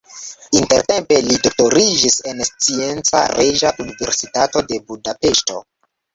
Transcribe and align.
Intertempe 0.59 1.19
li 1.25 1.37
doktoriĝis 1.47 2.17
en 2.31 2.41
Scienca 2.47 3.23
Reĝa 3.35 3.75
Universitato 3.87 4.67
de 4.73 4.83
Budapeŝto. 4.91 5.63